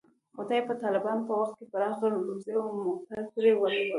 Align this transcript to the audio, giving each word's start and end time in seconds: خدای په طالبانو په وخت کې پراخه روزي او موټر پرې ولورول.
خدای 0.35 0.61
په 0.67 0.73
طالبانو 0.83 1.27
په 1.27 1.33
وخت 1.39 1.53
کې 1.59 1.65
پراخه 1.71 2.05
روزي 2.15 2.53
او 2.59 2.67
موټر 2.83 3.21
پرې 3.33 3.51
ولورول. 3.55 3.89